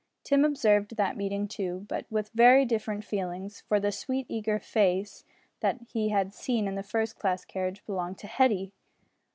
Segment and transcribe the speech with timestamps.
[0.23, 5.25] Tim observed that meeting too, but with very different feelings, for the "sweet eager face"
[5.59, 8.73] that he had seen in the first class carriage belonged to Hetty!